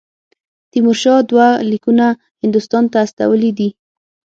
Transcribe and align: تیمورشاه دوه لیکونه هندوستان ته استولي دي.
تیمورشاه 0.71 1.19
دوه 1.29 1.47
لیکونه 1.71 2.07
هندوستان 2.41 2.83
ته 2.91 2.97
استولي 3.05 3.51
دي. 3.57 3.69